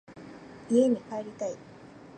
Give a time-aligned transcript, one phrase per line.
[0.71, 1.55] 家に帰りたい。